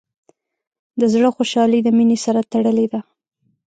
د 0.99 1.01
زړۀ 1.13 1.29
خوشحالي 1.35 1.79
د 1.83 1.87
مینې 1.97 2.17
سره 2.25 2.41
تړلې 2.51 2.87
ده. 2.91 2.99